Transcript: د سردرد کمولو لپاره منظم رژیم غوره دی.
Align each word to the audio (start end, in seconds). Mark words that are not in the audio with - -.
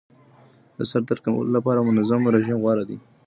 د 0.77 0.79
سردرد 0.91 1.21
کمولو 1.25 1.51
لپاره 1.57 1.85
منظم 1.87 2.21
رژیم 2.35 2.57
غوره 2.63 2.83
دی. 2.89 2.97